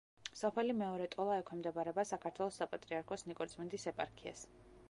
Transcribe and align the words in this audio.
სოფელი 0.37 0.73
მეორე 0.77 1.07
ტოლა 1.15 1.35
ექვემდებარება 1.41 2.07
საქართველოს 2.13 2.57
საპატრიარქოს 2.63 3.29
ნიკორწმინდის 3.33 3.91
ეპარქიას. 3.93 4.47